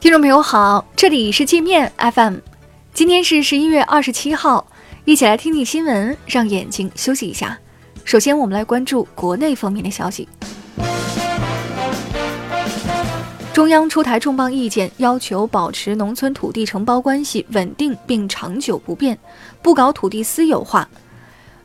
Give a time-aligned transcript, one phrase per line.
[0.00, 2.36] 听众朋友好，这里是界面 FM，
[2.94, 4.66] 今天是十一月二十七号，
[5.04, 7.58] 一起来听听新闻，让眼睛休息一下。
[8.02, 10.26] 首先，我们来关注国内方面的消息。
[13.52, 19.18] 中央出台重磅意见，要求保持农村土地承包关系稳定并长久不变，
[19.60, 20.88] 不搞土地私有化。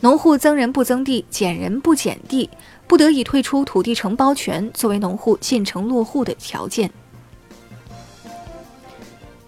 [0.00, 2.48] 农户增人不增地，减人不减地，
[2.86, 6.90] 不得以退出土地承包权作为农户进城落户的条件。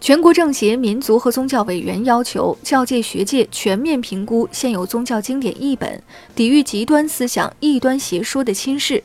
[0.05, 6.03] 全国政协民族和宗教委员要求教界学界全面评估现有宗教经典译本，
[6.35, 9.03] 抵御极端思想、异端邪说的侵蚀，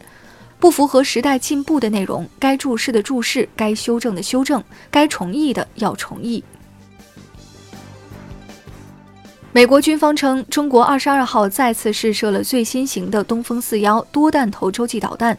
[0.59, 6.43] 不符合时代进步的内容，该注释的注释，该修正的修正，该重译的要重译。
[9.53, 15.37] 美国军方称，中国二十二号再次试射了最新型的东风四幺多弹头洲际导弹。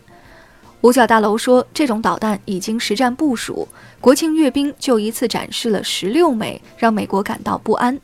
[0.82, 3.68] 五角大楼说，这种导弹已经实战部署，
[4.00, 8.00] 国庆阅兵就一次展示了十六枚，让美国感到不安。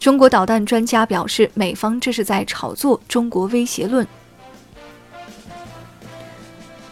[0.00, 4.06] 中国导弹专家表示，美方这是在炒作中国威胁论。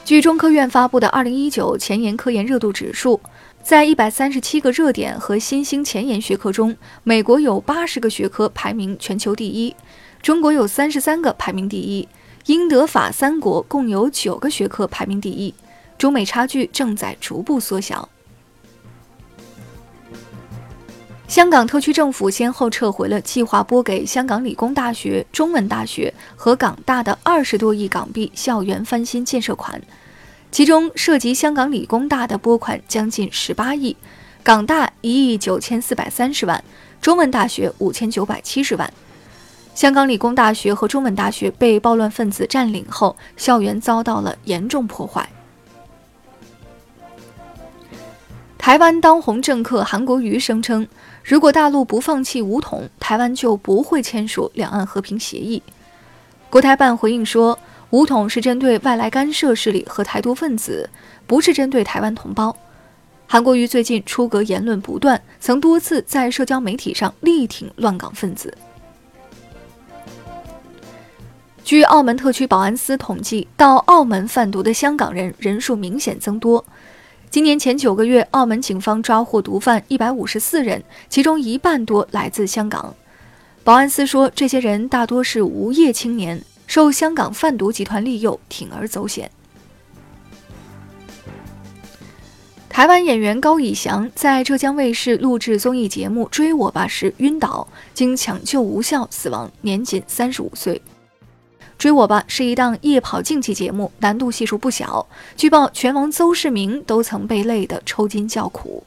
[0.04, 3.20] 据中科院发布的二零一九前沿科研热度指数。
[3.62, 9.72] 在一百三十七个热点和新兴前沿学科中，美国有八十个学科排名全球第一，
[10.20, 12.08] 中国有三十三个排名第一，
[12.46, 15.54] 英德法三国共有九个学科排名第一，
[15.96, 18.08] 中美差距正在逐步缩小。
[21.28, 29.80] 香港特区政府先后撤回了计划拨给香港理工大学、中文大学和港大的二十多亿港币校园翻新建设款。
[30.50, 33.96] 其中涉及香港理工大的拨款将近十八亿，
[34.42, 36.62] 港大一亿九千四百三十万，
[37.00, 38.92] 中文大学五千九百七十万。
[39.74, 45.28] 香港理工大学和中文大学被暴乱分子占领后，校园遭到了严重破坏。
[48.58, 50.86] 台湾当红政客韩国瑜声称，
[51.24, 55.62] 如果大陆不放弃武统，台湾就不会签署两岸和平协议。
[56.48, 57.58] 国台办回应说。
[57.92, 60.88] 武统是针对外来干涉势力和台独分子，
[61.26, 62.56] 不是针对台湾同胞。
[63.26, 68.56] 韩国瑜最近出格言论不断，曾多次在社交媒体上力挺乱港分子。
[71.64, 76.64] 据澳门特区保安司统计，到澳门贩毒的香港人人数明显增多。
[77.30, 82.94] 今年前九个月，澳门警方抓获毒贩一百五十四人，其中一半多来自香港。
[83.64, 86.42] 保安司说，这些人大多是无业青年。
[86.66, 89.30] 受香港贩毒集团利诱，铤而走险。
[92.68, 100.76] 台湾演员高以翔在浙江卫视录制综艺节目《追我吧》时晕倒，经抢救无效死亡，年仅三十五岁。
[101.82, 105.04] 《追我吧》是一档夜跑竞技节目，难度系数不小。
[105.36, 108.84] 据报，拳王邹市明都曾被累得抽筋叫苦。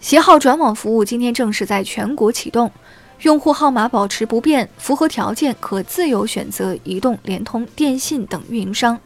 [0.00, 2.72] 携号转网服务今天正式在全国启动。
[3.20, 8.98] 用户号码保持不变，符合条件可自由选择移动、联通、电信等运营商，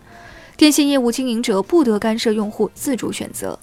[0.56, 3.59] 电信业务经营者不得干涉用户自主选择。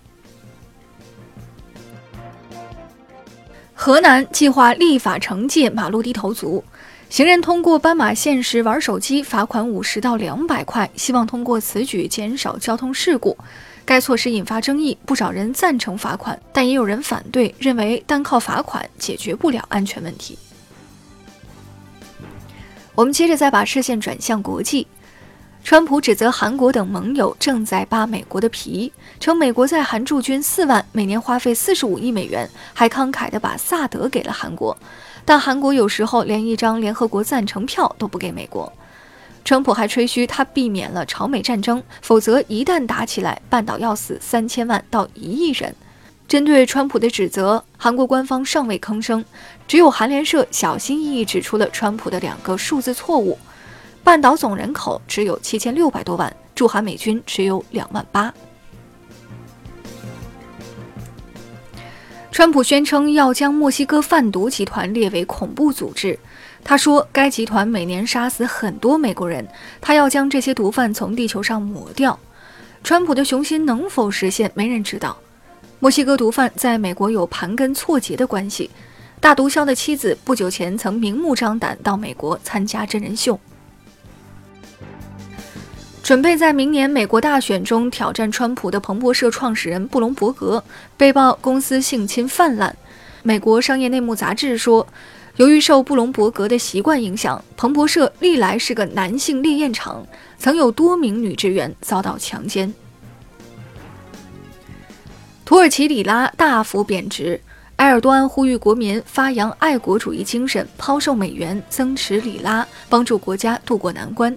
[3.86, 6.64] 河南计划立法惩戒马路低头族，
[7.08, 13.38] 行人通过斑马线时玩手机，罚款五十到两百块，希望通过此举减少交通事故。
[13.86, 20.36] 该措施引发争议，不少人赞成罚款，但也有人反对，认为单靠罚款解决不了安全问题。
[22.96, 24.88] 我们接着再把视线转向国际，
[25.66, 34.78] 川普指责韩国等盟友正在扒美国的皮，称美国在韩驻军四万，每年花费四十五亿美元，还慷慨地把萨德给了韩国，
[35.26, 38.72] 但韩国有时候连一张联合国赞成票都不给美国。
[39.44, 45.76] 川普还吹嘘他避免了朝美战争，否则一旦打起来，半岛要死三千万到一亿人。
[46.28, 49.26] 针对川普的指责，韩国官方尚未吭声，
[49.68, 53.40] 只有韩联社小心翼翼指出了川普的两个数字错误：
[54.06, 58.32] 半岛总人口只有七千六百多万，驻韩美军只有两万八。
[62.32, 66.18] 川普宣称要将墨西哥贩毒集团列为恐怖组织。
[66.64, 69.48] 他说，该集团每年杀死很多美国人，
[69.82, 72.18] 他要将这些毒贩从地球上抹掉。
[72.84, 75.18] 川普的雄心能否实现，没人知道。
[75.80, 78.70] 墨西哥毒贩在美国有盘根错节的关系。
[79.20, 83.40] 大毒枭的妻子不久前曾明目张胆到美国参加真人秀。
[86.06, 90.64] 准备在明年美国大选中挑战川普的彭博社创始人布隆伯格
[90.96, 92.78] 被曝公司性侵泛滥。
[93.24, 94.88] 美国商业内幕杂志说。
[95.38, 100.06] 由于受布隆伯格的习惯影响，彭博社历来是个男性猎艳场，
[100.38, 102.74] 曾有多名女职员遭到强奸。
[105.44, 107.42] 土耳其里拉大幅贬值，
[107.78, 114.34] 埃尔多安呼吁国民发扬爱国主义精神，抛售美元，增持里拉，帮助国家渡过难关。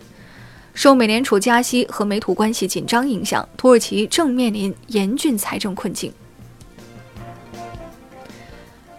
[0.78, 6.12] 受美联储加息和美土关系紧张影响，土耳其正面临严峻财政困境。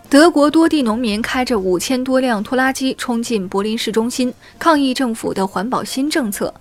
[0.10, 6.54] 德国多地农民开着五千多辆拖拉机冲进柏林市中心，抗议政府的环保新政策。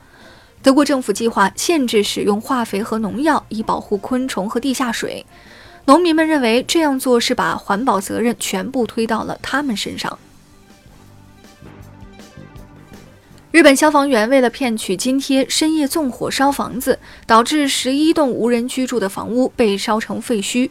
[0.62, 5.26] 德国政府计划限制使用化肥和农药，以保护昆虫和地下水。
[5.86, 10.16] 农民们认为这样做是把环保责任全部推到了他们身上。
[13.50, 20.68] 日本消防员为了骗取津贴，深夜纵火烧房子，导致十一栋无人居住的房屋被烧成废墟。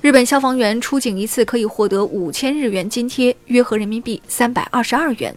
[0.00, 5.34] 日本消防员出警一次可以获得五千日元津贴，约合人民币三百二十二元。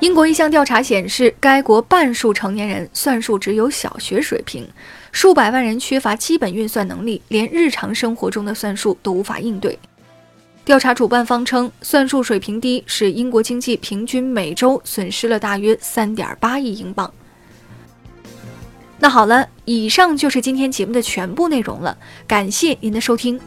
[0.00, 4.68] 英国一项调查显示，该国半数成年人算术只有小学水平，
[5.12, 9.78] 数百万人缺乏基本运算能力，连日常生活中的算术都无法应对。
[10.70, 17.12] 调查主办方称，算术水平低使英国经济平均每周损失了大约三点八亿英镑。
[18.96, 23.40] 那好了，以上就是今天节目的全部内容了，感谢您的收听。